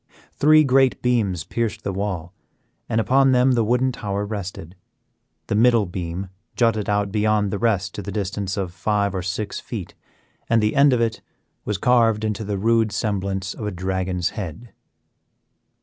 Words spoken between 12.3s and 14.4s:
the rude semblance of a dragon's